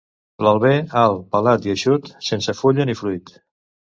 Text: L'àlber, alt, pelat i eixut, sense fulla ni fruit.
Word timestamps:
L'àlber, 0.45 0.71
alt, 1.01 1.19
pelat 1.35 1.67
i 1.69 1.73
eixut, 1.75 2.09
sense 2.31 2.57
fulla 2.63 2.89
ni 2.91 2.99
fruit. 3.03 3.33